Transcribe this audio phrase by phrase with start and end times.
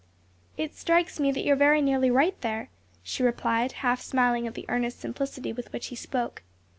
[0.57, 2.71] "It strikes me that you are very nearly right there,"
[3.03, 6.41] she replied, half smiling at the earnest simplicity with which he spoke.